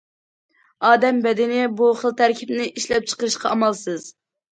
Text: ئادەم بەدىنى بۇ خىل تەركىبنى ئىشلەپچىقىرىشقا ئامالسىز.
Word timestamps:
ئادەم 0.87 1.19
بەدىنى 1.25 1.67
بۇ 1.81 1.89
خىل 1.99 2.15
تەركىبنى 2.21 2.65
ئىشلەپچىقىرىشقا 2.79 3.53
ئامالسىز. 3.53 4.09